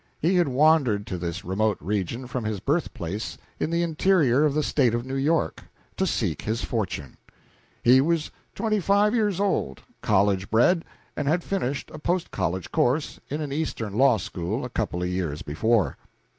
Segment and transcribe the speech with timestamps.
[0.19, 4.63] He had wandered to this remote region from his birthplace in the interior of the
[4.63, 7.17] State of New York, to seek his fortune.
[7.83, 10.85] He was twenty five years old, college bred,
[11.15, 15.07] and had finished a post college course in an Eastern law school a couple of
[15.09, 15.97] years before.